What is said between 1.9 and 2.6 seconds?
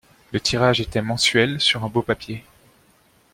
papier.